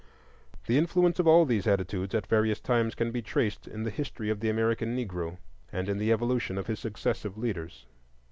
[0.65, 3.91] The influence of all of these attitudes at various times can be traced in the
[3.91, 5.37] history of the American Negro,
[5.71, 7.85] and in the evolution of his successive leaders.